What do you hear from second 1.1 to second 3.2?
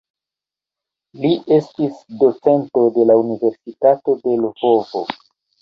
Li estis docento de la